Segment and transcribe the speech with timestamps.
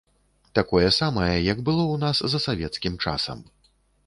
[0.59, 3.47] Такое самае, як было ў нас за савецкім часам.